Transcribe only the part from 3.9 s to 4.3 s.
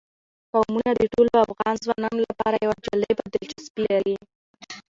لري.